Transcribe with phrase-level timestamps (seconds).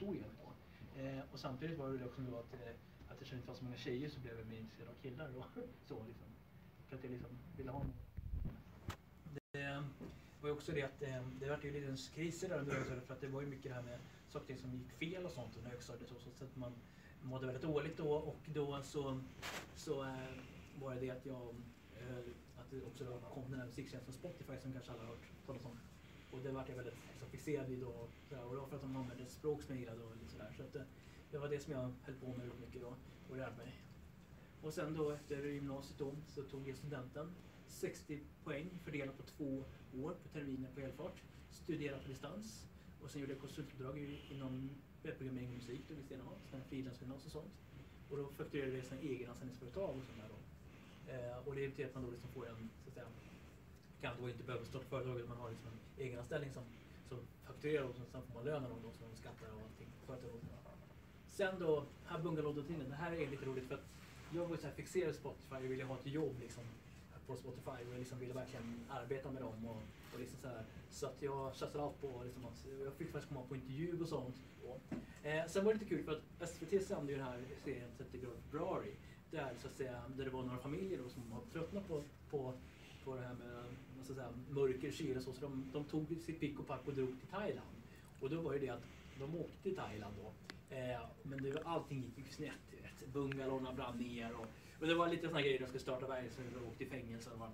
[0.00, 0.46] stod jag på.
[1.00, 2.74] Eh, och samtidigt var det väl också då att, eh,
[3.08, 5.44] att det inte var så många tjejer så blev jag mer intresserad av killar då.
[5.88, 6.26] Så liksom.
[6.88, 7.92] För att jag liksom ville ha någon.
[9.52, 9.82] Det eh,
[10.40, 13.14] var ju också det att eh, det var ju lite kriser där under högstadiet för
[13.14, 15.70] att det var ju mycket det här med saker som gick fel och sånt under
[15.70, 16.08] högstadiet.
[16.08, 16.72] Så, så att man
[17.22, 19.20] mådde väldigt dåligt då och då så,
[19.76, 20.14] så äh,
[20.80, 21.54] var det det att jag
[22.00, 22.18] äh,
[22.60, 25.64] att det också då kom den här musiktjänsten Spotify som kanske alla har hört talas
[25.64, 25.78] om.
[26.30, 27.88] Och det vart jag väldigt liksom, fixerad vid då.
[27.88, 30.52] Och det var för att de använde ett språk som jag gillade och lite sådär.
[30.56, 30.82] Så att, eh,
[31.30, 32.94] det var det som jag höll på med väldigt mycket då
[33.30, 33.82] och lärde mig.
[34.62, 37.34] Och sen då efter gymnasiet då så tog jag studenten.
[37.68, 39.64] 60 poäng fördelat på två
[40.02, 41.22] år på terminen på helfart.
[41.50, 42.66] Studerade på distans.
[43.02, 44.70] Och sen gjorde jag konsultuppdrag inom
[45.02, 47.52] webbprogrammering och musik då vid Stena Sen frilansgymnasium och sånt.
[48.10, 50.38] Och då fakturerade jag sina egenanställningsföretag och sådär då.
[51.12, 53.06] Eh, och det betyder att man då liksom får en, så att säga,
[54.00, 56.62] kan då inte behöva starta företaget, man har liksom en egenanställning som,
[57.08, 59.88] som fakturerar och sen får man lönen då som skattar och allting.
[61.28, 63.86] Sen då, här bungalow-rutinen, det här är lite roligt för att
[64.34, 66.64] jag var så här fixerad Spotify och ville ha ett jobb liksom
[67.30, 69.66] på Spotify och jag liksom ville verkligen arbeta med dem.
[69.66, 69.82] Och,
[70.14, 73.28] och liksom så, här, så att jag satsade allt på liksom att jag fick faktiskt
[73.28, 74.36] komma på intervju och sånt.
[74.68, 74.80] Och,
[75.26, 78.18] eh, sen var det lite kul för att SVT sände ju den här serien 30
[78.18, 78.90] grader februari.
[79.30, 82.52] Där, så att säga, där det var några familjer då som har tröttnat på, på,
[83.04, 83.64] på det här med
[84.04, 85.32] så säga, mörker, kyla och så.
[85.32, 87.76] Så de, de tog sitt pick och pack och drog till Thailand.
[88.20, 88.84] Och då var det det att
[89.18, 90.32] de åkte till Thailand då.
[90.76, 93.12] Eh, men det, allting gick ju snett.
[93.12, 94.46] Bungalowna brann ner och
[94.80, 97.30] och det var lite sådana grejer, de skulle starta verksamhet och åkte i fängelse.
[97.30, 97.46] Och,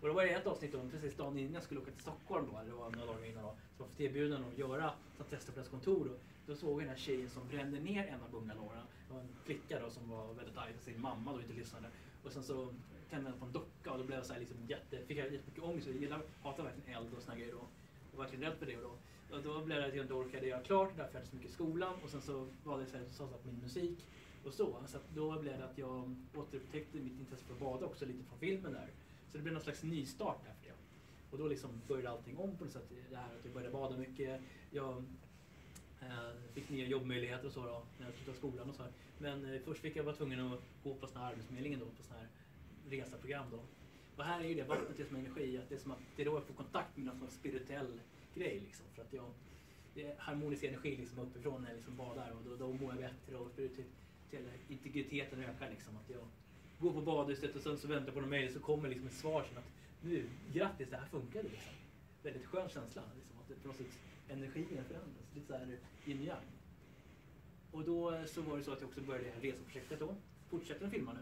[0.00, 2.46] och då var det ett avsnitt om precis dagen innan jag skulle åka till Stockholm
[2.52, 5.24] då, eller det var några dagar innan då, så var jag erbjuden att göra så
[5.24, 6.08] testa på deras kontor.
[6.08, 8.82] Och då såg jag den här tjejen som brände ner en av bungalowerna.
[9.08, 11.86] Det var en flicka då som var väldigt arg på sin mamma då inte lyssnade.
[12.24, 12.74] Och sen så
[13.12, 15.32] tände jag på en docka och då blev jag så här liksom jätte, fick jag
[15.32, 15.86] jättemycket ångest.
[15.86, 17.58] Jag gillar, hatar verkligen eld och såna grejer då.
[17.58, 18.76] Och var verkligen rädd för det.
[18.76, 21.26] Och då, och då blev det att jag inte orkade göra klart, därför hade jag
[21.26, 21.94] så mycket i skolan.
[22.04, 24.06] Och sen så valde jag att satsa på min musik
[24.44, 24.76] och så.
[24.86, 28.38] Så då blev det att jag återupptäckte mitt intresse för att bada också lite från
[28.38, 28.88] filmen där.
[29.30, 30.74] Så det blev någon slags nystart där för det.
[31.30, 32.88] Och då liksom började allting om på något sätt.
[33.10, 34.40] Det här att jag började bada mycket.
[34.70, 35.04] Jag
[36.00, 38.92] eh, fick nya jobbmöjligheter och så då, när jag slutade skolan och så här.
[39.18, 42.02] Men eh, först fick jag vara tvungen att gå på sån här Arbetsförmedlingen då, på
[42.02, 42.28] sån här
[42.90, 43.60] resaprogram då.
[44.16, 46.22] Och här är ju det vattnet det som energi, att det är som att det
[46.22, 48.00] är då jag får kontakt med någon spirituell
[48.34, 48.86] grej liksom.
[48.94, 49.30] För att jag,
[49.94, 52.98] det är harmonisk energi liksom uppifrån när jag liksom badar och då, då mår jag
[52.98, 53.84] bättre och till
[54.68, 55.70] integriteten ökar.
[55.70, 56.26] Liksom, att jag
[56.78, 59.44] går på badhuset och sen så väntar på någon mejl så kommer liksom ett svar
[59.44, 59.72] som att
[60.02, 61.48] nu, grattis, det här funkade.
[61.48, 61.72] Liksom.
[62.22, 63.02] Väldigt skön känsla.
[63.16, 63.86] Liksom, att det på något sätt
[64.28, 65.34] energin förändras.
[65.34, 66.44] Lite så här yin yang.
[67.70, 70.14] Och då så var det så att jag också började det här reseprojektet då.
[70.50, 71.20] Fortsätter att filma nu?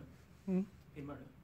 [0.53, 0.67] Mm.
[0.95, 1.40] Filmar du?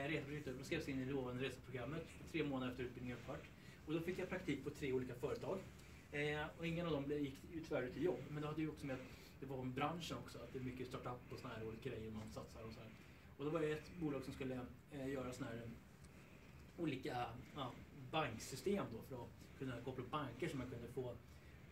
[0.00, 0.08] Bra.
[0.08, 3.44] Reseprojektet skrevs in i lovande reseprogrammet tre månader efter utbildningen upphört.
[3.86, 5.58] Och då fick jag praktik på tre olika företag.
[6.12, 7.34] Eh, och ingen av dem gick
[7.68, 8.20] tyvärr ut i jobb.
[8.28, 8.96] Men det hade ju också med
[9.40, 12.10] det var om branschen också, att det är mycket startup och sådana här olika grejer
[12.10, 12.90] man satsar och så här.
[13.38, 14.60] Och då var det ett bolag som skulle
[14.92, 15.70] eh, göra sådana här eh,
[16.76, 17.72] olika ja,
[18.10, 21.14] banksystem då för att kunna koppla upp banker så man kunde få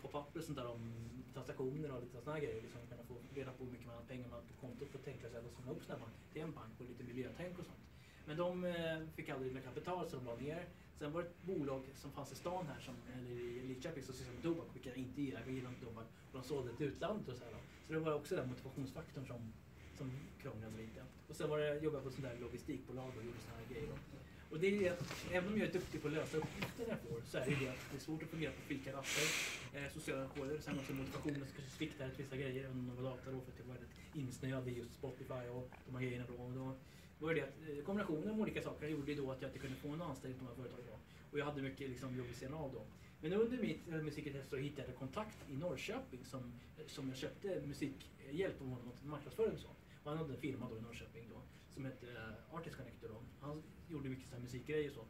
[0.02, 0.92] pop-up sånt där om
[1.34, 2.62] transaktioner och lite sådana här grejer.
[2.62, 4.98] Liksom kunna få reda på hur mycket man har pengar man har på kontot på
[4.98, 7.87] ett enklare sätt och samla upp sådana till en bank och lite miljötänk och sånt.
[8.28, 10.64] Men de eh, fick aldrig något kapital så de la ner.
[10.98, 14.14] Sen var det ett bolag som fanns i stan här, som, eller i Lidköping, som
[14.14, 15.40] sysslade med tobak, vilket jag inte gillar.
[15.46, 16.06] Jag gillar inte tobak.
[16.32, 17.52] Och de sålde till utlandet och så här.
[17.52, 17.58] Då.
[17.86, 19.52] Så det var också den motivationsfaktorn som,
[19.98, 20.10] som
[20.42, 21.00] krånglade lite.
[21.28, 23.88] Och sen var det, jobbade jag på sånt där logistikbolag och gjorde såna här grejer.
[23.88, 24.18] Då.
[24.50, 26.98] Och det är det att även om jag är duktig på att lösa uppgifter jag
[26.98, 29.26] får så är det det att det är svårt att fungera på fika raster,
[29.74, 33.02] eh, sociala koder, sen också motivationen som kanske sviktar till vissa grejer, även om de
[33.02, 36.02] var data då för att jag var rätt insnöad i just Spotify och de här
[36.02, 36.42] grejerna då.
[36.42, 36.76] Och då
[37.18, 39.88] var det att eh, kombinationen av olika saker gjorde då att jag inte kunde få
[39.88, 40.98] en anställning på de här företagen.
[41.30, 42.82] Och jag hade mycket liksom, jobb vid sidan av då.
[43.20, 47.16] Men under mitt eh, musikintresse så hittade jag kontakt i Norrköping som, eh, som jag
[47.16, 49.68] köpte musikhjälp av honom att marknadsföring och så.
[50.02, 51.42] Och han hade en firma då i Norrköping då
[51.74, 52.06] som hette
[52.50, 53.08] Artist Connector.
[53.08, 53.22] Då.
[53.40, 55.04] Han gjorde mycket så musikgrejer och så.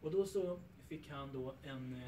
[0.00, 2.00] Och då så fick han då en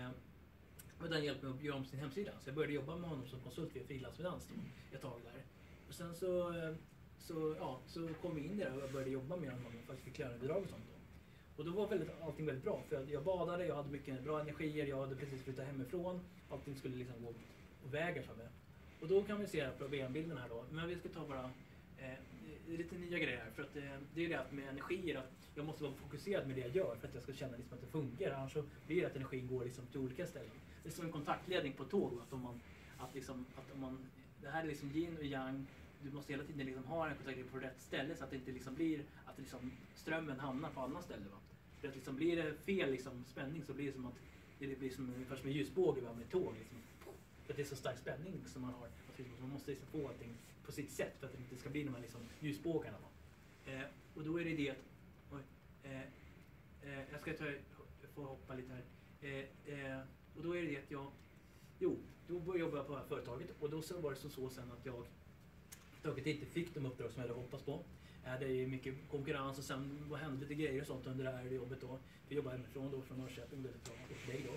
[1.02, 2.32] och den hjälpte mig att göra om sin hemsida.
[2.40, 4.48] Så jag började jobba med honom som konsult via frilansfinans
[4.92, 5.44] ett tag där.
[5.88, 6.52] Och sen så
[7.22, 10.04] så, ja, så kom vi in i det och började jobba med honom och faktiskt
[10.04, 10.84] fick lönebidrag och sånt.
[10.86, 10.92] Då.
[11.56, 12.82] Och då var väldigt, allting väldigt bra.
[12.88, 16.20] För jag, badade, jag hade mycket bra energier, jag hade precis flyttat hemifrån.
[16.50, 17.34] Allting skulle liksom gå
[17.90, 18.46] vägen för mig.
[19.00, 20.64] Och då kan vi se problembilden här då.
[20.70, 21.50] Men vi ska ta bara
[21.98, 22.18] eh,
[22.68, 23.50] lite nya grejer här.
[23.50, 23.82] För att, eh,
[24.14, 26.76] det är ju det att med energier, att jag måste vara fokuserad med det jag
[26.76, 28.30] gör för att jag ska känna liksom att det funkar.
[28.30, 30.56] Annars så blir det att energin går liksom till olika ställen.
[30.82, 32.12] Det är som en kontaktledning på tåg.
[32.22, 32.60] Att om man,
[32.98, 34.06] att liksom, att om man,
[34.42, 35.66] det här är liksom yin och yang
[36.04, 38.52] du måste hela tiden liksom ha den kontakten på rätt ställe så att det inte
[38.52, 41.24] liksom blir att liksom strömmen hamnar på annat ställe.
[41.32, 41.38] Va?
[41.80, 44.14] För att liksom blir det fel liksom spänning så blir det som att
[44.58, 46.54] det blir som ungefär som en ljusbåge med tåg.
[46.58, 46.78] Liksom.
[47.44, 48.88] För att det är så stark spänning som man har.
[49.40, 50.34] Man måste liksom få allting
[50.66, 52.96] på sitt sätt för att det inte ska bli de här liksom, ljusbågarna.
[53.66, 53.82] Eh,
[54.14, 54.84] och då är det det att...
[55.30, 55.40] Oj,
[55.82, 56.00] eh,
[56.82, 58.84] eh, jag ska ta, jag får hoppa lite här.
[59.20, 60.00] Eh, eh,
[60.36, 61.12] och då är det det att jag...
[61.78, 64.30] Jo, då började jag jobba på det här företaget och då så var det som
[64.30, 65.06] så sen att jag
[66.02, 67.84] taget inte fick de uppdrag som jag hade hoppats på.
[68.24, 71.24] Eh, det är ju mycket konkurrens och sen vad hände lite grejer och sånt under
[71.24, 71.98] det här jobbet då.
[72.28, 74.54] Vi jobbade hemifrån då, från Norrköping, väldigt bra upplägg då.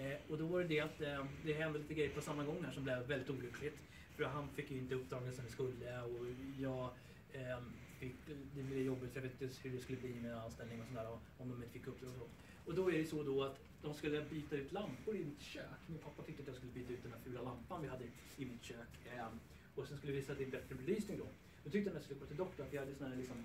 [0.00, 2.64] Eh, och då var det det att eh, det hände lite grejer på samma gång
[2.64, 3.76] här som blev väldigt olyckligt.
[4.16, 6.26] För han fick ju inte uppdragen som vi skulle och
[6.58, 6.90] jag
[7.32, 7.58] eh,
[7.98, 8.16] fick,
[8.54, 11.18] det blev jobbigt för jag vet inte hur det skulle bli med anställning och sådär
[11.38, 12.26] om de inte fick uppdrag och så.
[12.64, 15.80] Och då är det så då att de skulle byta ut lampor i mitt kök.
[15.86, 18.04] Min pappa tyckte att jag skulle byta ut den här fula lampan vi hade
[18.36, 18.88] i mitt kök.
[19.16, 19.26] Eh,
[19.74, 21.26] och sen skulle vi sätta in bättre belysning då.
[21.64, 23.36] Då tyckte han att jag skulle gå till doktorn för jag hade såna här liksom,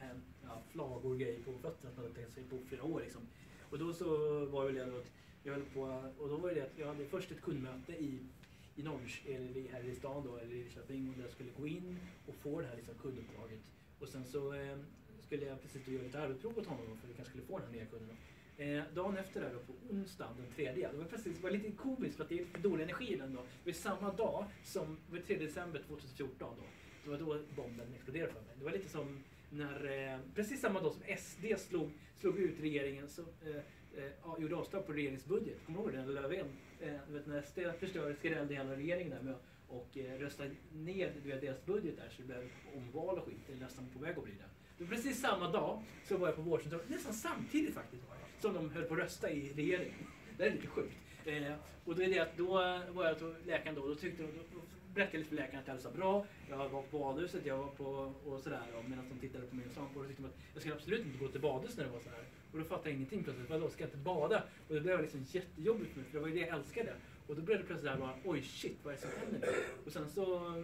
[0.00, 0.06] eh,
[0.44, 3.00] ja, flagor och grejer på fötterna som jag hade tänkt sig på flera år.
[3.00, 3.22] Liksom.
[3.70, 4.06] Och då så
[4.46, 5.06] var det väl att
[5.42, 5.80] jag höll på,
[6.18, 8.18] och då var det det att jag hade först ett kundmöte i,
[8.76, 11.98] i Norrs, eller här i stan då, eller i Köping, där jag skulle gå in
[12.26, 13.60] och få det här liksom, kunduppdraget.
[14.00, 14.78] Och sen så eh,
[15.26, 17.66] skulle jag precis göra lite arbetsprov åt honom då, för att kanske skulle få den
[17.66, 18.16] här nya kunden.
[18.60, 21.50] Eh, dagen efter det här då, på onsdagen den tredje, det var precis, det var
[21.50, 23.40] lite komiskt för att det är lite dålig energi den då.
[23.64, 26.64] Det var samma dag som, det var 3 december 2014 då.
[27.04, 28.54] Det var då bomben exploderade för mig.
[28.58, 33.08] Det var lite som när, eh, precis samma dag som SD slog, slog ut regeringen
[33.08, 33.56] så eh,
[34.04, 35.66] eh, gjorde avslag på regeringsbudget.
[35.66, 36.46] Kommer du ihåg det, Löfven.
[36.80, 39.34] Eh, vet, när SD förstörde, skrällde hela regeringen där med
[39.68, 43.40] och eh, röstade ner deras budget där så det blev omval och skit.
[43.46, 44.44] Det är nästan på väg att bli det.
[44.78, 48.02] det var precis samma dag så var jag på vårdcentralen, nästan samtidigt faktiskt,
[48.40, 50.06] som de höll på att rösta i regeringen.
[50.36, 50.96] Det är lite sjukt.
[51.24, 51.54] Eh,
[51.84, 54.28] och då är det att då eh, var jag till läkaren då, då tyckte då,
[54.54, 54.60] då
[54.94, 56.26] berättade jag lite för läkaren att jag hade så bra.
[56.48, 59.72] Jag var på badhuset, jag var på och sådär medan de tittade på mig och
[59.72, 62.10] sa Och tyckte att jag skulle absolut inte gå till badhus när det var så
[62.10, 62.24] här.
[62.52, 63.50] Och då fattade jag ingenting plötsligt.
[63.50, 64.42] Vadå, ska jag inte bada?
[64.68, 66.94] Och det blev liksom jättejobbigt för mig, för det var ju det jag älskade.
[67.26, 69.46] Och då blev det plötsligt där bara, oj shit, vad är det som händer nu?
[69.86, 70.54] Och sen så,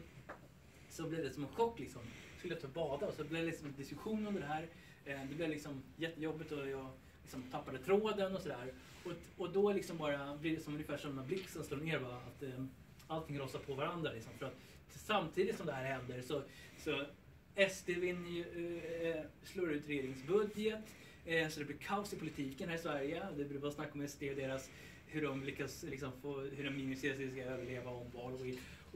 [0.88, 2.02] så blev det som en chock liksom.
[2.38, 4.68] Skulle jag ta och bada och så blev det liksom en diskussion om det här.
[5.04, 6.90] Eh, det blev liksom jättejobbigt och jag
[7.26, 8.72] liksom tappade tråden och sådär.
[9.04, 12.16] Och, och då liksom bara blir det som ungefär som när blixten slår ner bara,
[12.16, 12.64] att eh,
[13.06, 14.12] allting rasar på varandra.
[14.12, 14.32] Liksom.
[14.38, 14.54] För att
[14.88, 16.42] samtidigt som det här händer så,
[16.78, 17.04] så
[17.70, 20.94] SD vinner, eh, eh, slår ut regeringsbudget.
[21.24, 23.26] Eh, så det blir kaos i politiken här i Sverige.
[23.36, 24.70] Det blir bara snack om SD och deras,
[25.06, 28.40] hur de lyckas liksom få, hur de minus ska överleva omval och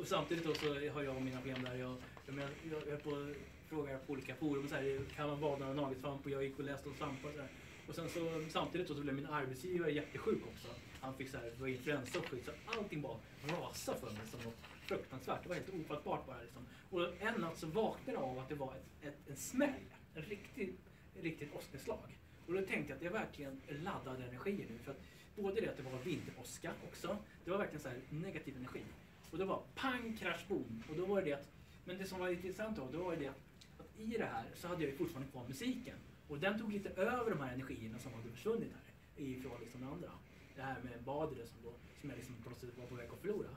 [0.01, 1.75] Och samtidigt då så har jag mina problem där.
[1.75, 3.35] Jag, jag, menar, jag, jag på
[3.71, 6.25] frågar på olika forum så här, kan man bada med nagelsvamp?
[6.25, 7.51] Och jag gick och läste om svampar och så här.
[7.91, 10.69] Och sen så samtidigt då så blev min arbetsgivare jättesjuk också.
[11.01, 13.17] Han fick så här, det var influensa och skit, så allting bara
[13.49, 15.43] rasade för mig som något fruktansvärt.
[15.43, 16.67] Det var helt ofattbart bara liksom.
[16.91, 19.85] Och en natt så vaknade jag av att det var ett, ett, en smäll.
[20.15, 20.81] En riktigt,
[21.23, 22.19] riktigt åsknedslag.
[22.47, 24.79] Och då tänkte jag att det är verkligen laddad energi nu.
[24.85, 25.01] För att
[25.37, 28.83] både det att det var vinteråska också, det var verkligen så här negativ energi.
[29.31, 30.83] Och det var pang, krasch, boom.
[30.91, 31.49] Och då var det det att,
[31.85, 33.41] men det som var intressant då, då var det att,
[33.79, 35.97] att i det här så hade jag ju fortfarande kvar musiken.
[36.31, 39.87] Och den tog lite över de här energierna som hade försvunnit här ifrån liksom det
[39.87, 40.11] andra.
[40.57, 43.09] Det här med badet som, då, som jag liksom på något sätt var på väg
[43.13, 43.49] att förlora.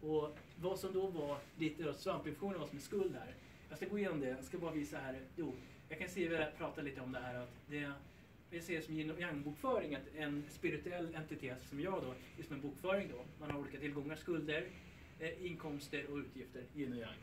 [0.00, 3.34] Och vad som då var lite svampinfektioner, vad som är skuld här.
[3.68, 5.20] Jag ska gå igenom det, jag ska bara visa här.
[5.36, 5.54] Jo,
[5.88, 7.92] jag kan se, vi prata lite om det här att det
[8.50, 12.60] vi ser det som yin yang-bokföring, att en spirituell entitet som jag då, just en
[12.60, 14.66] bokföring då, man har olika tillgångar, skulder,
[15.18, 17.18] eh, inkomster och utgifter, yin och yang.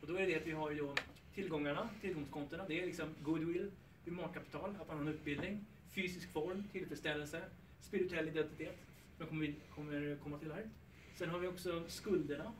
[0.00, 0.94] Och då är det det att vi har ju då
[1.34, 3.70] tillgångarna, tillgångskontona, det är liksom goodwill,
[4.04, 7.42] humankapital, att man har en utbildning, fysisk form, tillfredsställelse,
[7.80, 8.76] spirituell identitet,
[9.16, 10.70] som kommer, kommer komma till här.
[11.14, 12.52] Sen har vi också skulderna,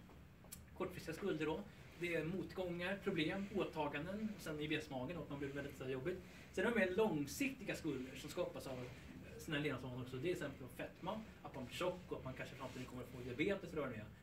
[0.76, 1.60] kortfristiga skulder då.
[2.00, 6.18] Det är motgångar, problem, åtaganden, sen i besmagen att man blir väldigt så jobbigt.
[6.52, 10.16] Sen har vi mer långsiktiga skulder som skapas av eh, sina levnadsvanor också.
[10.16, 12.86] Det är till exempel fetma, att man blir tjock och att man kanske i framtiden
[12.86, 13.70] kommer att få diabetes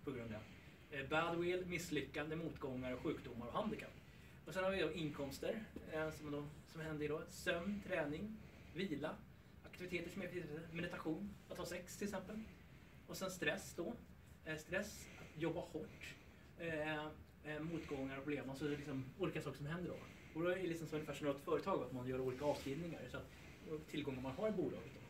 [0.04, 0.98] på grund av det.
[0.98, 4.01] Eh, Badwill, misslyckande, motgångar, sjukdomar och handikapp.
[4.46, 7.22] Och sen har vi då inkomster eh, som, då, som händer då.
[7.30, 8.38] Sömn, träning,
[8.74, 9.16] vila,
[9.66, 10.28] aktiviteter som är
[10.72, 12.40] meditation, att ha sex till exempel.
[13.08, 13.94] Och sen stress då.
[14.46, 16.16] Eh, stress, att jobba hårt,
[16.58, 18.50] eh, motgångar och problem.
[18.50, 19.98] Alltså liksom olika saker som händer då.
[20.40, 23.02] Och då är det liksom som ungefär som ett företag, att man gör olika avskrivningar.
[23.12, 24.92] Så att tillgångar man har i bolaget.
[24.94, 25.02] Då.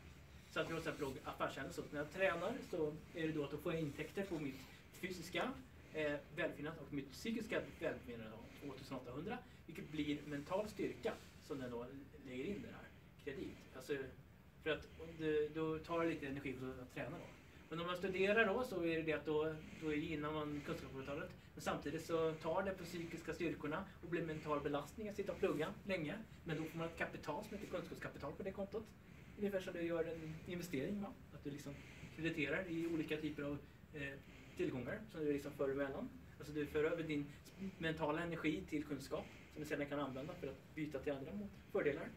[0.51, 1.83] Så att vi har till exempel affärshändelser.
[1.91, 4.59] När jag tränar så är det då att då får jag intäkter på mitt
[4.91, 5.51] fysiska
[5.93, 9.37] eh, välfinnande och mitt psykiska välbefinnande 2800.
[9.65, 11.85] Vilket blir mental styrka som den då
[12.25, 12.87] lägger in den här
[13.23, 13.57] kredit.
[13.75, 13.93] Alltså,
[14.63, 17.25] för att du, då tar det lite energi för att träna då.
[17.69, 21.29] Men om man studerar då så är det det att då, då innan man kunskapsavtalet.
[21.53, 25.39] Men samtidigt så tar det på psykiska styrkorna och blir mental belastning att sitta och
[25.39, 26.15] plugga länge.
[26.43, 28.83] Men då får man ett kapital som heter kunskapskapital på det kontot.
[29.37, 31.01] Ungefär som du gör en investering.
[31.01, 31.13] Va?
[31.33, 31.73] Att du liksom
[32.15, 33.57] krediterar i olika typer av
[33.93, 34.13] eh,
[34.57, 36.09] tillgångar som du liksom för emellan.
[36.37, 37.25] Alltså du för över din
[37.77, 41.31] mentala energi till kunskap som du sedan kan använda för att byta till andra
[41.71, 42.09] fördelar.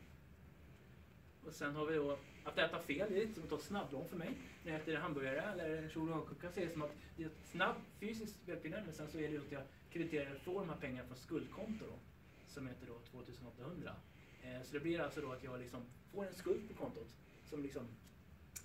[1.46, 3.62] Och sen har vi då att äta fel, det är lite som att ta ett
[3.62, 4.30] snabblån för mig.
[4.64, 7.80] När jag äter hamburgare eller churraskuka så är det som att det är ett snabbt
[8.00, 9.62] fysiskt välbefinnande men sen så är det att jag
[9.92, 11.98] krediterar, får de här pengarna från skuldkonto då,
[12.48, 13.96] som heter då 2800.
[14.42, 15.80] Eh, så det blir alltså då att jag liksom
[16.12, 17.08] får en skuld på kontot
[17.44, 17.86] som liksom,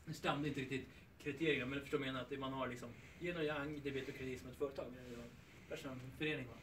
[0.06, 0.90] nu stämde inte riktigt
[1.24, 2.90] kriterierna men du förstår vad jag menar att man har liksom
[3.22, 6.48] yin och yang, debit och kredit som ett företag, eller en förening.
[6.48, 6.54] Va?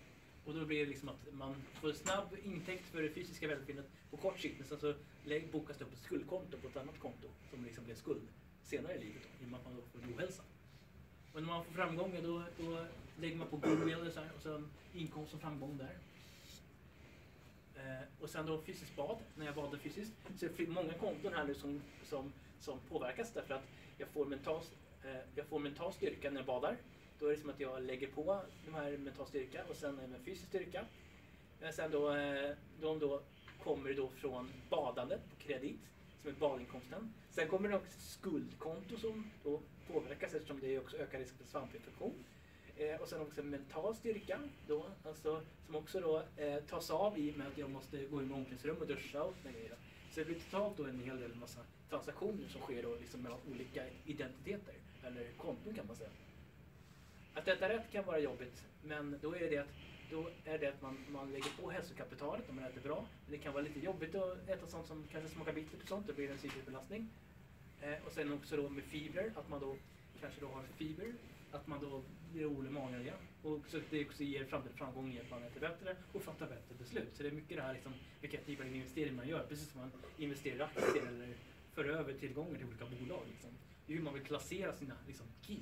[0.45, 4.17] Och då blir det liksom att man får snabb intäkt för det fysiska välbefinnandet på
[4.17, 4.95] kort sikt men sen så
[5.53, 8.29] bokas det upp ett skuldkonto på ett annat konto som liksom blir skuld
[8.63, 10.43] senare i livet då, i och med att man då får ohälsa.
[11.35, 12.87] Men när man får framgångar då, då
[13.21, 15.99] lägger man på goodwill och, så här, och sen inkomst och framgång där.
[17.77, 20.13] Eh, och sen då fysiskt bad, när jag badade fysiskt.
[20.37, 23.65] Så är det många konton här nu som, som, som påverkas därför att
[23.99, 24.61] jag får, mental,
[25.05, 26.77] eh, jag får mental styrka när jag badar.
[27.19, 30.25] Då är det som att jag lägger på de här mental styrka och sen även
[30.25, 30.85] fysisk styrka.
[31.61, 32.51] Men sen då, eh,
[32.81, 33.23] de då
[33.65, 35.81] kommer då från badandet på kredit,
[36.23, 37.13] som är badinkomsten.
[37.31, 39.61] Sen kommer det också skuldkonto som då
[39.93, 42.25] påverkas eftersom det också ökar risken för svampinfektion.
[42.77, 47.33] Eh, och sen också mental styrka då, alltså, som också då eh, tas av i
[47.33, 49.77] och med att jag måste gå in i omklädningsrum och duscha och sådana grejer.
[50.17, 53.39] Så det blir totalt då en hel del massa transaktioner som sker då liksom mellan
[53.51, 56.11] olika identiteter, eller konton kan man säga.
[57.35, 59.75] Att äta rätt kan vara jobbigt, men då är det att,
[60.11, 63.07] då är det att man, man lägger på hälsokapitalet om man äter bra.
[63.25, 66.07] Men det kan vara lite jobbigt att äta sånt som kanske smakar bittert och sånt,
[66.07, 67.09] det blir en psykisk belastning.
[67.81, 69.77] Eh, och sen också då med fibrer, att man då
[70.21, 71.15] kanske då har fiber,
[71.53, 72.03] att man då
[72.37, 73.17] ger Ole i magen igen.
[73.43, 76.75] Och så det också ger framtida framgång i att man äter bättre och fattar bättre
[76.79, 77.17] beslut.
[77.17, 79.81] Så det är mycket det här liksom, vilka typer av investeringar man gör, precis som
[79.81, 81.35] man investerar i aktier eller
[81.75, 83.23] för över tillgångar till olika bolag.
[83.31, 83.51] Liksom.
[83.87, 85.61] Det är hur man vill placera sina liksom, key.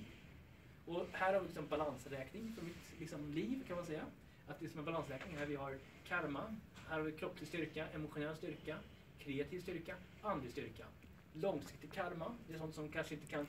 [0.87, 4.07] Och här har vi liksom balansräkning för mitt liksom, liv kan man säga.
[4.47, 5.37] Att det är som en balansräkning.
[5.37, 5.78] Här vi har
[6.09, 6.57] karma,
[6.88, 8.78] här har vi kroppslig styrka, emotionell styrka,
[9.19, 10.85] kreativ styrka, andlig styrka.
[11.33, 13.47] Långsiktig karma, det är sånt som kanske inte kan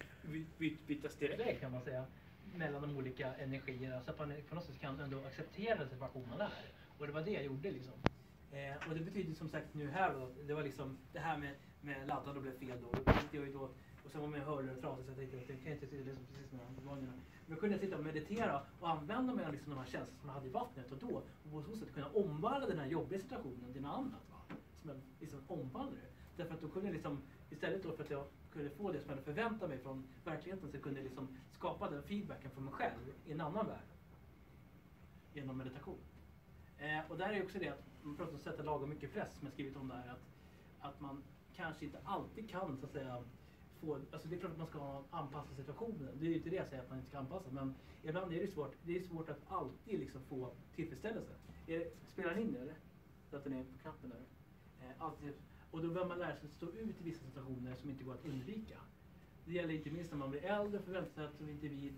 [0.88, 2.05] bytas direkt kan man säga
[2.57, 6.51] mellan de olika energierna så att man på något sätt kan ändå acceptera situationen där.
[6.97, 7.93] Och det var det jag gjorde liksom.
[8.51, 11.55] Eh, och det betyder som sagt nu här då, det var liksom det här med,
[11.81, 12.91] med laddad och blev fel då.
[13.05, 13.69] då jag ju då
[14.05, 16.25] och sen var min hörlurar trasig så jag tänkte att jag kan inte sitta liksom
[16.25, 17.12] precis med vanliga.
[17.12, 20.29] Men jag kunde sitta och meditera och använda mig av liksom de här känslorna som
[20.29, 21.21] jag hade i vattnet och då.
[21.43, 24.29] Och på så sätt kunna omvandla den här jobbiga situationen till något annat.
[24.31, 24.55] Va?
[24.75, 26.12] Som jag liksom omvandlade det.
[26.38, 29.09] Därför att då kunde jag liksom, istället då för att jag kunde få det som
[29.09, 31.27] jag hade förväntat mig från verkligheten så kunde jag liksom
[31.65, 33.88] skapa den feedbacken för mig själv i en annan värld.
[35.34, 35.98] Genom meditation.
[36.77, 39.36] Eh, och där är också det att man pratar om att sätta lagom mycket press
[39.38, 40.12] som jag skrivit om där.
[40.12, 40.25] Att,
[40.79, 41.24] att man
[41.55, 43.24] kanske inte alltid kan så att säga
[43.79, 46.10] få, alltså det är klart att man ska anpassa situationen.
[46.19, 47.51] Det är ju inte det jag säger att man inte ska anpassa.
[47.51, 51.34] Men ibland är det svårt, det är svårt att alltid liksom få tillfredsställelse.
[51.67, 52.75] Är det, spelar den in det eller?
[53.29, 54.25] Så att den är på knappen där.
[54.88, 55.34] Eh, alltid,
[55.72, 58.13] och då behöver man lära sig att stå ut i vissa situationer som inte går
[58.13, 58.79] att undvika.
[59.45, 61.93] Det gäller inte minst när man blir äldre och förväntar sig att som individ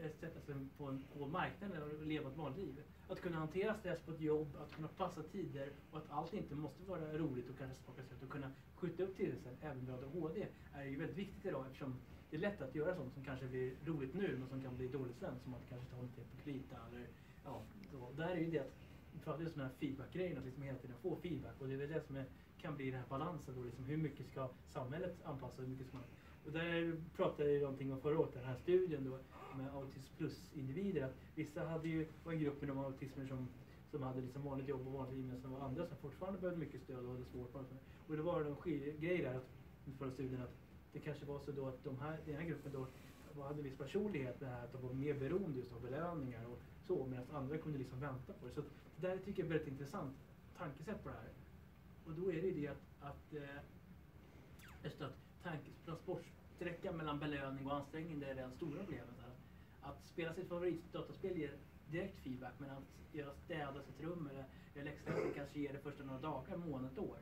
[0.00, 2.82] eh, sätta sig på, en, på marknaden och leva ett vanligt liv.
[3.08, 6.54] Att kunna hantera stress på ett jobb, att kunna passa tider och att allt inte
[6.54, 10.46] måste vara roligt och kanske smaka sött och kunna skjuta upp tillväxten även med ADHD
[10.74, 11.94] är ju väldigt viktigt idag eftersom
[12.30, 14.88] det är lätt att göra sånt som kanske blir roligt nu men som kan bli
[14.88, 15.34] dåligt sen.
[15.44, 17.06] Som att kanske ta lite på krita eller
[17.44, 17.62] ja.
[17.92, 18.12] Då.
[18.16, 18.72] Där är ju det att
[19.12, 21.78] vi pratar om den här feedback-grejen, att liksom hela tiden få feedback och det är
[21.78, 22.24] väl det som är,
[22.58, 25.96] kan bli den här balansen då liksom hur mycket ska samhället anpassa hur mycket ska
[25.96, 26.06] man
[26.48, 29.18] och där pratade jag någonting om förra året, den här studien då
[29.58, 31.02] med autism plus-individer.
[31.02, 33.48] Att vissa hade ju, var en grupp med de autismer som,
[33.90, 36.60] som hade liksom vanligt jobb och vanligt liv men som var andra som fortfarande behövde
[36.60, 37.54] mycket stöd och hade svårt.
[38.08, 38.56] Och det var en
[39.00, 39.48] grej där att,
[39.98, 40.56] förra studien att
[40.92, 42.86] det kanske var så då att de här, den här gruppen då
[43.42, 47.06] hade en viss personlighet med att de var mer beroende just av belöningar och så
[47.06, 48.52] medan andra kunde liksom vänta på det.
[48.52, 48.60] Så
[48.96, 50.16] det där tycker jag är väldigt intressant
[50.58, 51.32] tankesätt på det här.
[52.06, 53.62] Och då är det det att, att eh,
[54.84, 55.27] just att
[55.84, 59.14] transportsträckan mellan belöning och ansträngning det är det stora problemet.
[59.20, 59.32] Här.
[59.90, 61.52] Att spela sitt favoritdataspel ger
[61.90, 66.04] direkt feedback men att göra städa sitt rum eller göra läxläsning kanske ger det första
[66.04, 67.18] några dagar, månad, år.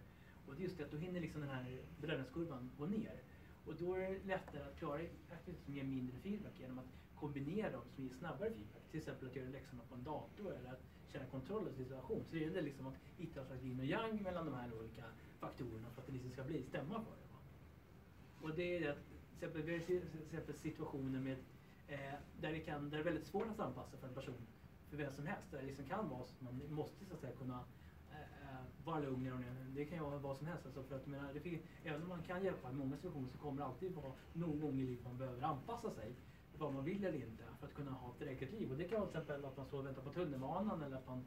[0.46, 3.22] Och det är just det att då hinner liksom den här belöningskurvan gå ner.
[3.66, 5.00] Och då är det lättare att klara
[5.32, 8.82] aktiviteter som ger mindre feedback genom att kombinera dem som ger snabbare feedback.
[8.90, 12.24] Till exempel att göra läxorna på en dator eller att känna kontroll över situation.
[12.28, 15.04] Så det gäller liksom att hitta en slags yin och yang mellan de här olika
[15.40, 17.25] faktorerna för att det liksom ska bli stämma för det.
[18.42, 19.06] Och det är att
[19.38, 21.36] till exempel, vi har exempel situationer med,
[21.88, 24.46] eh, där, det kan, där det är väldigt svårt att anpassa för en person,
[24.90, 25.50] för vem som helst.
[25.50, 27.64] Där det liksom kan vara så att man måste så att säga kunna
[28.10, 29.44] eh, eh vara lugn.
[29.74, 30.66] Det kan ju vara vad som helst.
[30.66, 33.38] Alltså för att, menar, det finns, även om man kan hjälpa i många situationer så
[33.38, 36.14] kommer det alltid vara någon gång i livet man behöver anpassa sig.
[36.58, 38.70] vad man vill eller inte för att kunna ha ett drägligt liv.
[38.70, 41.06] Och det kan vara till exempel att man står och väntar på tunnelbanan eller att
[41.06, 41.24] man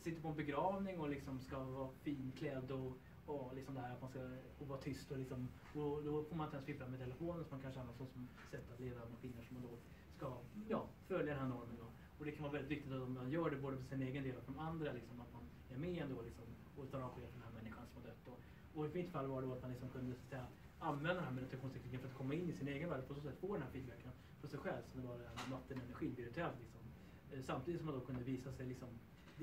[0.00, 2.92] sitter på en begravning och liksom ska vara finklädd och,
[3.30, 4.20] och liksom det här att man ska
[4.58, 7.50] och vara tyst och liksom, och då får man inte ens fippla med telefonen som
[7.50, 9.76] man kanske använder som sätt att leva maskiner som man då
[10.16, 10.36] ska
[10.68, 11.76] ja, följa den här normen.
[11.78, 11.88] Då.
[12.18, 14.36] Och det kan vara väldigt viktigt att man gör det både för sin egen del
[14.36, 16.44] och för de andra, liksom, att man är med ändå liksom,
[16.76, 18.24] och tar avsked från den här människan som har dött.
[18.32, 18.40] Och,
[18.74, 20.46] och i mitt fall var det då att man liksom kunde så att säga,
[20.78, 23.20] använda den här meditationstekniken för att komma in i sin egen värld och på så
[23.20, 26.58] sätt få den här feedbacken på sig själv som det var den vattenenergin virtuellt.
[26.60, 26.80] Liksom.
[27.32, 28.88] Eh, samtidigt som man då kunde visa sig liksom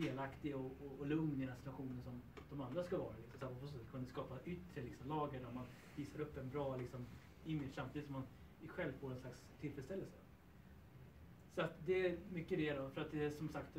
[0.02, 3.16] delaktig och, och, och lugn i den här situationen som de andra ska vara.
[3.18, 3.40] Liksom.
[3.40, 6.38] Så att man på så sätt kunde skapa yttre liksom, lager där man visar upp
[6.38, 7.06] en bra liksom,
[7.46, 8.24] image samtidigt som man
[8.68, 10.18] själv får en slags tillfredsställelse.
[11.56, 13.78] Så att det är mycket det då, för att det är som sagt,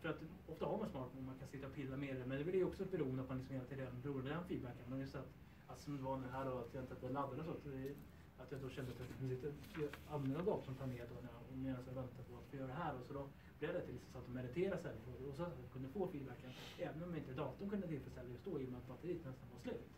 [0.00, 2.44] för att ofta har man smartphone, man kan sitta och pilla med det, men det
[2.44, 4.84] blir ju också ett beroende att man liksom hela tiden den feedbacken.
[4.88, 5.28] Men just att,
[5.66, 7.94] att som det var nu här då, att jag inte laddade och så det,
[8.38, 11.30] att jag då kände att jag kunde sitta och använda datorn som med då när
[11.32, 12.94] jag, medan jag väntade på att få göra det här.
[13.00, 15.88] Och så då blev till så att de istället för, och så att de kunde
[15.88, 19.24] få feedbacken, även om inte datorn kunde tillfredsställa just då i och med att batteriet
[19.24, 19.88] nästan var slut.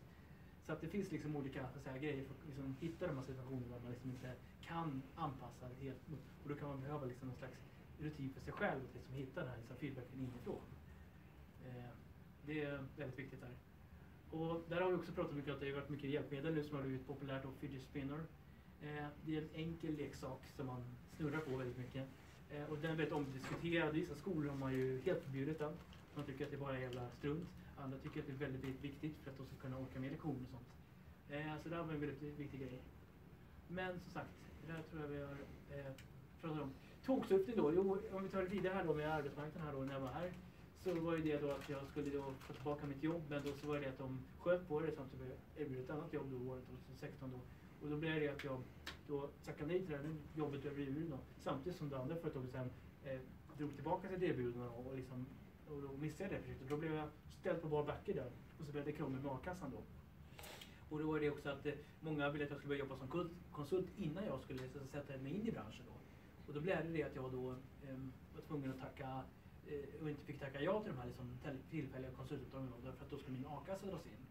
[0.65, 3.23] Så att det finns liksom olika så här, grejer för att liksom hitta de här
[3.23, 5.99] situationerna där man liksom inte kan anpassa det helt.
[6.43, 7.57] Och då kan man behöva liksom någon slags
[7.99, 10.61] rutin för sig själv att liksom hitta den här liksom feedbacken inifrån.
[11.65, 11.91] Eh,
[12.45, 13.55] det är väldigt viktigt där.
[14.31, 16.63] Och där har vi också pratat mycket om att det har varit mycket hjälpmedel nu
[16.63, 18.19] som har blivit populärt och fidget spinner.
[18.81, 20.83] Eh, det är en enkel leksak som man
[21.15, 22.07] snurrar på väldigt mycket.
[22.51, 23.97] Eh, och den är väldigt omdiskuterad.
[23.97, 25.73] I Vissa skolor har man ju helt förbjudit den.
[26.15, 27.49] Man tycker att det bara är jävla strunt.
[27.77, 30.43] Andra tycker att det är väldigt viktigt för att de ska kunna orka med lektioner
[30.43, 30.67] och sånt.
[31.29, 32.81] Eh, så det här var en väldigt viktig grej.
[33.67, 34.29] Men som sagt,
[34.65, 35.37] det där tror jag vi har
[35.71, 35.93] eh,
[36.41, 36.71] pratat om.
[37.05, 39.93] Tågsurfning då, jo, om vi tar det vidare här då med arbetsmarknaden här då när
[39.93, 40.33] jag var här.
[40.83, 43.51] Så var ju det då att jag skulle då få tillbaka mitt jobb men då
[43.61, 46.27] så var det att de sköt på det samt att jag erbjöd ett annat jobb
[46.31, 47.39] då året 2016 då.
[47.81, 48.61] Och då blev det att jag
[49.07, 52.69] då tackade nej till det här jobbet över jul samtidigt som det andra företaget sen
[53.03, 53.19] eh,
[53.57, 55.25] drog tillbaka sitt erbjudande och, liksom,
[55.67, 56.69] och då missade jag det projektet.
[56.69, 59.71] Då blev jag ställd på bar backe där och så blev det krångel med a-kassan
[59.71, 59.83] då.
[60.89, 63.29] Och då var det också att eh, många ville att jag skulle börja jobba som
[63.51, 65.93] konsult innan jag skulle så, sätta mig in i branschen då.
[66.47, 67.97] Och då blev det att jag då eh,
[68.35, 69.23] var tvungen att tacka
[69.67, 71.37] eh, och inte fick tacka ja till de här liksom,
[71.69, 74.30] tillfälliga konsultuppdragen därför att då skulle min a-kassa dras in.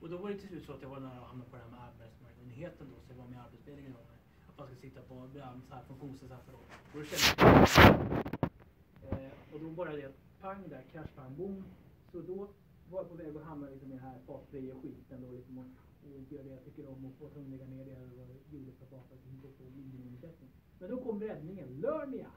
[0.00, 1.64] Och då var det till slut så att jag var nära att hamna på den
[1.64, 4.00] här med Arbetsmarknadsmyndigheten då, så jag var med i Arbetsförmedlingen då.
[4.48, 5.14] Att man ska sitta på
[5.68, 6.58] så här funktionsnedsatta då.
[6.92, 7.26] Och då kände
[9.02, 11.64] jag, eh, och då bara det pang där, crash pang boom.
[12.12, 12.48] Så då
[12.90, 15.58] var jag på väg att hamna liksom i den här fas 3 skiten då liksom
[15.58, 15.66] och,
[16.04, 18.08] och inte göra det jag tycker om och få tvungen lägga ner det jag
[18.50, 19.64] gjorde för att bara för att inte få.
[20.80, 22.30] Men då kom räddningen, Lörnia!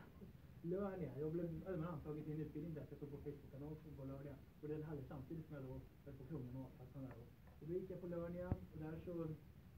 [0.61, 1.11] Lörnia.
[1.19, 4.35] Jag blev allmän antagen till en utbildning där, jag såg på Facebook-annonsen på lördag.
[4.61, 5.71] Och den hade samtidigt som jag då
[6.05, 7.32] höll på att och a-kassan där.
[7.63, 9.27] Och då gick jag på Lernia och där så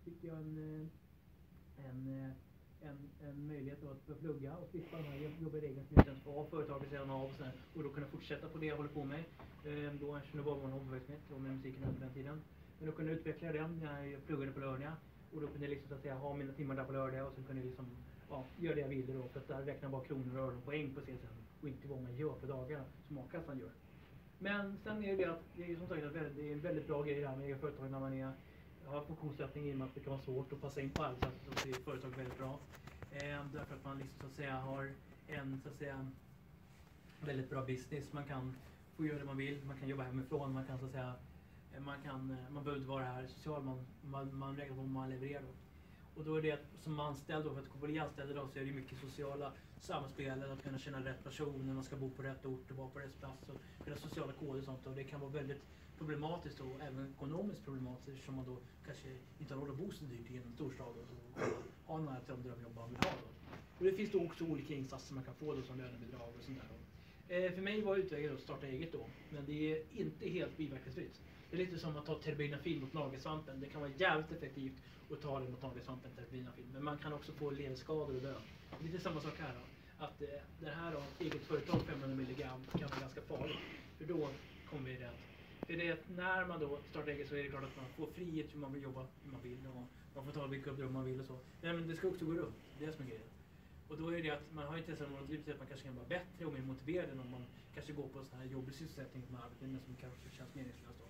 [0.04, 2.32] fick jag en, eh, en, eh,
[2.90, 6.26] en, en möjlighet att plugga och slippa de här jobbiga reglerna som jag inte ens
[6.26, 9.04] var företaget redan av och, sådär, och då kunna fortsätta på det jag håller på
[9.04, 9.24] med.
[9.66, 12.42] Ehm, då eftersom det var en hobbyverksamhet och med musiken under den tiden.
[12.80, 14.94] Men då kunde jag utveckla den när jag pluggade på Lernia
[15.34, 17.34] och då kunde jag liksom så att säga ha mina timmar där på lördag och
[17.36, 17.86] sen kunde jag liksom
[18.30, 20.62] ja, göra det jag ville då för att där räknar jag bara kronor och ören
[20.62, 23.72] poäng på CSN och inte vad man gör på dagarna som a-kassan gör.
[24.40, 26.02] Men sen är det ju att det är som sagt
[26.36, 28.32] det är en väldigt bra grej det här med eget företag när man är
[28.86, 31.54] har funktionssättning i och med att det kan vara svårt att passa in på arbetsplatsen
[31.56, 32.60] så är företag väldigt bra.
[33.12, 34.92] Eh, därför att man liksom så att säga har
[35.28, 36.08] en så att säga
[37.20, 38.14] väldigt bra business.
[38.14, 38.56] Man kan
[38.96, 41.14] få göra det man vill, man kan jobba hemifrån, man kan så att säga
[41.80, 45.10] man, kan, man behöver inte vara här social, man, man, man räknar på vad man
[45.10, 45.44] levererar.
[46.16, 48.66] Och då är det att som anställd, då, för att bli anställd idag så är
[48.66, 52.72] det mycket sociala samspel, att kunna känna rätt personer, man ska bo på rätt ort
[52.72, 53.50] och vara på rätt plats.
[53.50, 54.88] Och hela sociala koder och sånt.
[54.88, 55.62] Och det kan vara väldigt
[55.98, 59.08] problematiskt och även ekonomiskt problematiskt eftersom man då kanske
[59.40, 61.42] inte har råd att bo så dyrt i en storstad och
[61.86, 63.12] ha några drömjobb man vill ha.
[63.12, 63.56] Då.
[63.78, 66.58] Och det finns då också olika insatser man kan få då som lönebidrag och sånt
[66.58, 67.46] där.
[67.46, 71.22] Eh, för mig var utvägen att starta eget då, men det är inte helt biverkningsfritt.
[71.50, 73.60] Det är lite som att ta terbinafil mot nagelsvampen.
[73.60, 74.74] Det kan vara jävligt effektivt
[75.12, 76.66] att ta det mot nagelsvampen, terbinafil.
[76.74, 78.34] Men man kan också få ledskador och dö.
[78.84, 79.54] Lite samma sak här.
[79.54, 80.06] Då.
[80.06, 80.28] Att eh,
[80.60, 83.58] det här då, eget företag 500 mg kan vara ganska farligt.
[83.98, 84.30] För då
[84.70, 85.20] kommer vi rätt.
[85.68, 87.86] För det är att när man då startar eget så är det klart att man
[87.98, 89.68] får frihet hur man vill jobba, hur man vill.
[89.68, 89.84] Och
[90.16, 91.40] man får ta vilka uppdrag man vill och så.
[91.62, 92.56] Nej, men det ska också gå runt.
[92.78, 93.28] Det är det som är grejen.
[93.88, 95.96] Och då är det att man har inte ens något liv att man kanske kan
[95.96, 98.74] vara bättre och mer motiverad än om man kanske går på en sån här jobbig
[98.76, 101.05] sysselsättning med arbete som kanske känns meningslöst.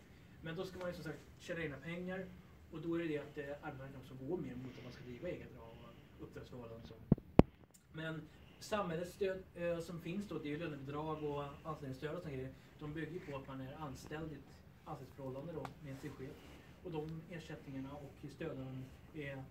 [0.46, 2.26] Men då ska man ju som sagt tjäna egna pengar
[2.72, 5.04] och då är det det att eh, arbetsmarknaden också går mer mot att man ska
[5.04, 6.96] driva eget och uppdragsförhållanden och så.
[7.92, 8.22] Men
[8.60, 12.54] samhällets stöd eh, som finns då, det är ju lönebidrag och anställningsstöd och sådana grejer.
[12.80, 14.42] De bygger på att man är anställd i ett
[14.86, 16.36] anställningsförhållande då med sin chef.
[16.84, 19.44] Och de ersättningarna och stöden är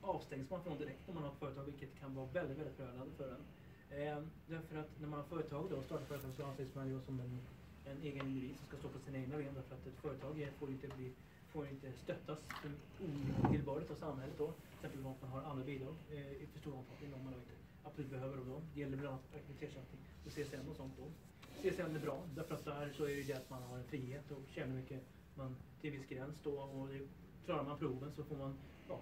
[0.00, 3.14] avstängs man från direkt om man har ett företag, vilket kan vara väldigt, väldigt förödande
[3.16, 3.44] för en.
[3.90, 7.20] Eh, därför att när man har företag då, startar företag så anses man ju som
[7.20, 7.40] en,
[7.90, 9.54] en egen individ som ska stå på sina egna ben.
[9.54, 11.12] Därför att ett företag får inte bli
[11.52, 12.38] får inte stöttas
[13.44, 14.46] otillbörligt av samhället då.
[14.46, 17.54] Till exempel om man har andra bidrag eh, i för stor omfattning om man inte
[17.84, 18.62] absolut behöver dem.
[18.74, 21.06] Det gäller bland annat aktivitetsersättning och CSN och sånt då.
[21.62, 24.30] CSN är bra därför att där så är det det att man har en frihet
[24.30, 25.02] och tjänar mycket
[25.34, 27.00] man, till viss gräns då och det,
[27.44, 29.00] klarar man proven så får man ja,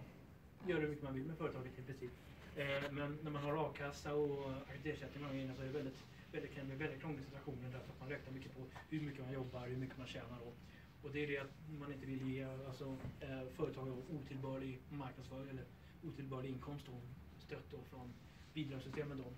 [0.66, 2.10] göra hur mycket man vill med företaget i princip.
[2.56, 5.98] Eh, men när man har a-kassa och aktivitetsersättning och så är det väldigt,
[6.36, 9.32] väldigt, kan bli väldigt krångliga situationer därför att man räknar mycket på hur mycket man
[9.32, 10.40] jobbar, hur mycket man tjänar.
[10.40, 10.56] Och,
[11.02, 15.64] och det är det att man inte vill ge alltså, eh, företag otillbörlig marknadsföring eller
[16.02, 17.02] otillbörlig inkomst och
[17.38, 18.12] stött då från
[18.54, 19.18] bidragssystemen.
[19.18, 19.32] Då.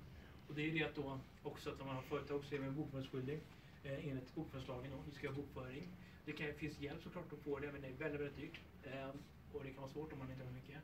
[0.48, 2.74] Och det är det att då också att när man har företag så är man
[2.74, 3.40] bokföringsskyldig
[3.84, 4.92] eh, enligt bokföringslagen.
[5.06, 5.88] Vi ska göra bokföring.
[6.24, 8.60] Det kan, finns hjälp såklart att få det men det är väldigt, väldigt dyrt.
[8.82, 9.10] Eh,
[9.52, 10.82] och det kan vara svårt om man inte har mycket.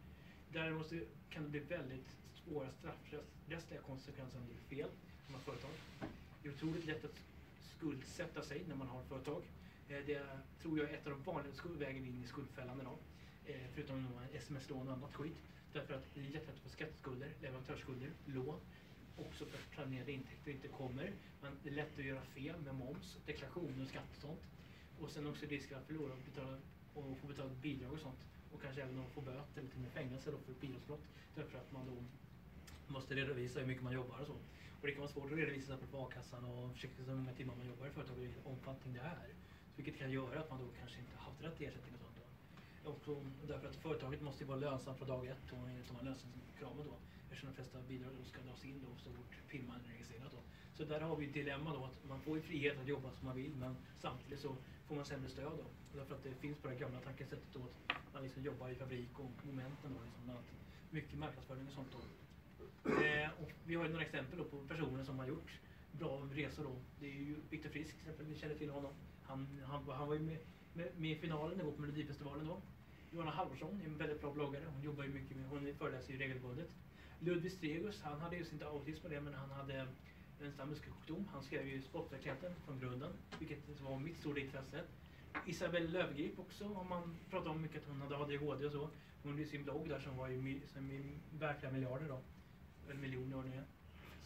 [0.52, 0.92] Däremot
[1.30, 4.90] kan det bli väldigt svåra straffrättsliga konsekvenser om det är fel
[5.26, 5.70] när man har företag.
[6.42, 7.20] Det är otroligt lätt att
[7.76, 9.42] skuldsätta sig när man har företag.
[9.88, 10.22] Eh, det
[10.62, 12.98] tror jag är ett av de vanligaste vägen in i skuldfällan idag.
[13.46, 15.36] Eh, förutom sms-lån och annat skit.
[15.72, 18.60] Därför att det är lätt att få skatteskulder, leverantörsskulder, lån.
[19.16, 21.12] Också för att planerade intäkter inte kommer.
[21.42, 24.40] Men det är lätt att göra fel med moms, deklarationer och skatt och sånt.
[25.00, 26.58] Och sen också risken att förlora och, betala,
[26.94, 28.18] och få betala bidrag och sånt.
[28.52, 31.04] Och kanske även att få böter eller till och med fängelse då för bidragsbrott.
[31.34, 31.96] Därför att man då
[32.92, 34.36] måste redovisa hur mycket man jobbar och så.
[34.84, 37.54] Och det kan vara svårt att redovisa sig på a-kassan och försöka hur många timmar
[37.56, 39.28] man jobbar i företaget och vilken omfattning det är.
[39.76, 42.16] Vilket kan göra att man då kanske inte haft rätt till ersättning och sånt.
[42.84, 43.12] Då.
[43.12, 46.04] Och därför att företaget måste ju vara lönsamt från dag ett och enligt de här
[46.04, 46.96] lönsamhetskraven då.
[47.24, 50.40] Eftersom de flesta bidrag då ska dras in då så fort firman är registrerad då.
[50.76, 53.26] Så där har vi ett dilemma då att man får ju frihet att jobba som
[53.26, 55.66] man vill men samtidigt så får man sämre stöd då.
[55.98, 59.18] Därför att det finns på det gamla tankesättet då att man liksom jobbar i fabrik
[59.18, 60.48] och momenten då liksom att
[60.90, 62.23] mycket marknadsföring och sånt då.
[62.86, 65.50] Eh, och vi har ju några exempel då på personer som har gjort
[65.92, 66.76] bra resor då.
[67.00, 68.92] Det är ju Viktor Frisk till exempel, vi känner till honom.
[69.22, 70.38] Han, han, han var ju med,
[70.72, 72.62] med, med i finalen ihop med Melodifestivalen då.
[73.10, 74.64] Johanna Halvarsson är en väldigt bra bloggare.
[74.74, 76.70] Hon jobbar ju mycket med, hon föreläser ju regelbundet.
[77.18, 79.86] Ludvig Stregus, han hade just inte autism det, men han hade
[80.40, 81.28] en stammuskelsjukdom.
[81.32, 84.80] Han skrev ju Sportverkligheten från grunden, vilket var mitt stora intresse.
[85.46, 88.90] Isabelle Löfgrip också, om man pratar om mycket att hon hade ADHD och så.
[89.22, 90.90] Hon hade sin blogg där som var ju som
[91.38, 92.20] verkliga miljarder då.
[92.90, 93.62] Eller miljoner år nu.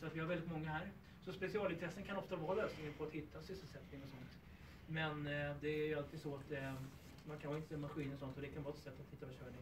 [0.00, 0.90] Så att vi har väldigt många här.
[1.24, 4.38] Så specialintressen kan ofta vara lösningen på att hitta sysselsättning och sånt.
[4.86, 6.74] Men eh, det är ju alltid så att eh,
[7.28, 9.26] man kan vara inte maskin och sånt och det kan vara ett sätt att hitta
[9.26, 9.60] försörjning.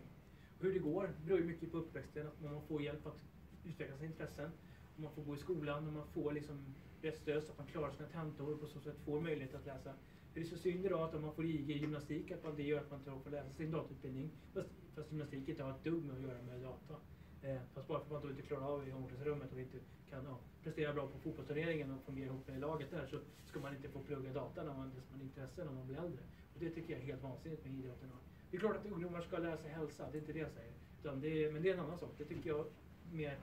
[0.58, 3.18] Och hur det går beror ju mycket på uppväxten, att man får hjälp att
[3.64, 4.50] utveckla sina intressen.
[4.94, 7.66] Och man får gå i skolan och man får liksom rätt stöd så att man
[7.66, 9.92] klarar sina tentor och på så sätt får möjlighet att läsa.
[10.32, 12.56] För det är så synd idag att om man får IG i gymnastik att man,
[12.56, 14.30] det gör att man inte får läsa sin datautbildning.
[14.54, 16.94] Fast, fast gymnastik inte har ett dugg med att göra med data.
[17.42, 19.78] Eh, fast bara för att man då inte klarar av i omklädningsrummet och inte
[20.10, 23.76] kan ja, prestera bra på fotbollsturneringen och fungera ihop med laget där så ska man
[23.76, 26.22] inte få plugga data när man, har intresse när man blir äldre.
[26.54, 28.10] Och det tycker jag är helt vansinnigt med idrotten.
[28.50, 30.72] Det är klart att ungdomar ska lära sig hälsa, det är inte det jag säger.
[31.00, 32.10] Utan det är, men det är en annan sak.
[32.18, 32.66] Det tycker jag
[33.12, 33.38] mer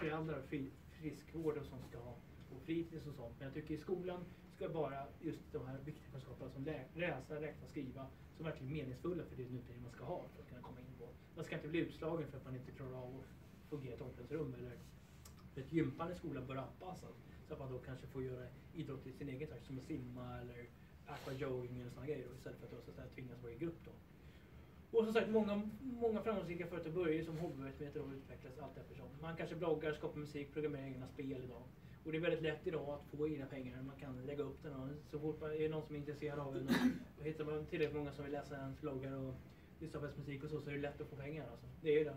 [0.00, 2.14] föräldrar, fri, friskvård och sånt ska ha.
[2.54, 3.34] Och fritids och sånt.
[3.38, 4.24] Men jag tycker i skolan
[4.56, 8.76] ska bara just de här viktiga kunskaperna som lä läsa, räkna, skriva som verkligen är
[8.76, 11.08] meningsfulla för den utbildning man ska ha för att kunna komma in på.
[11.36, 14.00] Man ska inte bli utslagen för att man inte klarar av att fungera i ett
[14.00, 14.78] omklädningsrum eller
[15.56, 17.16] ett gympan i skolan bör anpassas
[17.48, 20.38] så att man då kanske får göra idrott i sin egen takt som att simma
[20.40, 20.68] eller
[21.06, 23.78] aquajogging eller sådana grejer då, istället för att då, så att tvingas vara i grupp
[23.84, 23.90] då.
[24.98, 29.08] Och som sagt, många, många framgångsrika företag börjar ju som hobbyverksamheter och utvecklas allt eftersom.
[29.20, 31.62] Man kanske bloggar, skapar musik, programmerar egna spel idag.
[32.06, 33.82] Och det är väldigt lätt idag att få egna pengar.
[33.82, 36.54] Man kan lägga upp den och så fort man är någon som är intresserad av
[36.54, 36.68] den
[37.18, 39.34] och hittar man tillräckligt många som vill läsa ens bloggar och
[39.78, 41.46] lyssna på ens musik och så, så är det lätt att få pengar.
[41.50, 41.66] Alltså.
[41.82, 42.16] Det är ju det.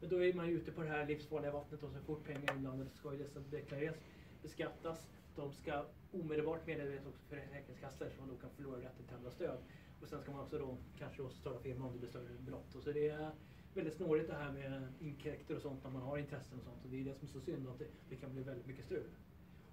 [0.00, 2.54] Men då är man ju ute på det här livsfarliga vattnet och så fort pengar
[2.56, 3.96] inblandade ska ju dessa deklareras,
[4.42, 5.08] beskattas.
[5.36, 9.30] De ska omedelbart meddelas också för Försäkringskassan så man då kan förlora rätten till andra
[9.30, 9.58] stöd.
[10.02, 12.74] Och sen ska man också då kanske då starta firma om det blir större brott.
[12.74, 13.30] Och så det är
[13.74, 16.84] väldigt snårigt det här med inkräkter och sånt när man har intressen och sånt.
[16.84, 18.84] Och det är det som är så synd att det, det kan bli väldigt mycket
[18.84, 19.04] strul.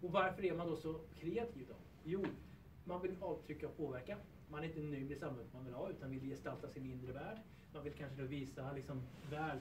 [0.06, 1.76] Och varför är man då så kreativ då?
[2.04, 2.26] Jo,
[2.84, 4.18] man vill avtrycka och påverka.
[4.50, 7.38] Man är inte nöjd med samhället man vill ha utan vill gestalta sin inre värld.
[7.74, 9.60] Man vill kanske då visa liksom värld,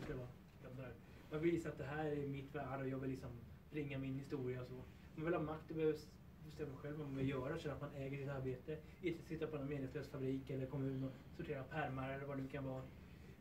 [1.30, 3.30] man vill visa att det här är mitt värld och jag vill liksom
[3.70, 4.74] bringa min historia och så.
[5.14, 5.76] Man vill ha makt och
[6.46, 8.78] bestämma själv vad man vill göra, känna att man äger sitt arbete.
[9.02, 12.48] Inte sitta på en meningslös fabrik eller kommun och sortera pärmar eller vad det nu
[12.48, 12.82] kan vara.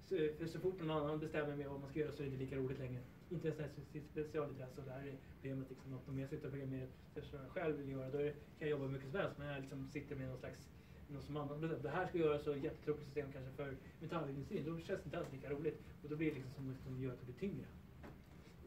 [0.01, 2.31] Så, för så fort någon annan bestämmer med vad man ska göra så är det
[2.31, 3.01] inte lika roligt längre.
[3.33, 6.51] Inte ens sitt specialintresse och det här är problemet liksom något om jag sitter och
[6.51, 9.61] programmerar eftersom jag själv vill göra då kan jag jobba mycket som helst men jag
[9.61, 10.69] liksom sitter med någon slags
[11.07, 14.65] någon som annan bestämt det här ska göras så jättetråkigt system kanske för metallindustrin.
[14.65, 15.81] Då känns det inte alls lika roligt.
[16.03, 17.65] Och då blir det liksom som att det gör att det blir tyngre.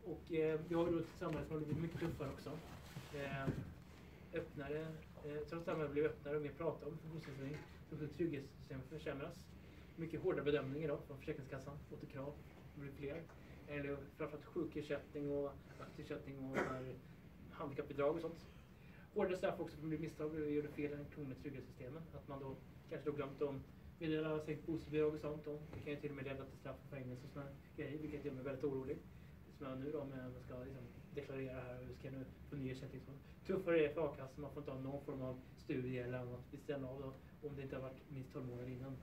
[0.04, 2.50] Och eh, vi har ju då ett samhälle som har blivit mycket tuffare också.
[3.14, 3.48] Eh,
[4.34, 4.80] öppnare,
[5.24, 7.56] eh, trots att samhället blir öppnare och mer prata om funktionsnedsättning
[7.88, 9.34] så också trygghetssystemet försämras.
[9.96, 12.32] Mycket hårda bedömningar då från Försäkringskassan, återkrav,
[12.74, 13.22] det blir fler.
[13.68, 16.56] Eller framförallt sjukersättning och aktiversättning och
[17.50, 18.46] handikappbidrag och sånt.
[19.14, 21.96] Hårdare straff också för att bli misstag och gjorde fel i de.
[22.14, 22.56] Att man då
[22.90, 23.62] kanske då glömt om
[23.98, 25.46] meddela sänkt bostadsbidrag och sånt.
[25.46, 27.98] Och det kan ju till och med leda till straff och fängelse och sådana grejer,
[27.98, 28.98] vilket gör mig väldigt orolig.
[29.58, 32.70] Som jag nu då med man ska liksom deklarera här och ska nu få ny
[32.70, 33.02] ersättning.
[33.46, 36.40] Tuffare är det för a-kassan, man får inte ha någon form av studie eller annat
[36.50, 37.12] vid sidan av då,
[37.48, 38.96] om det inte har varit minst 12 månader innan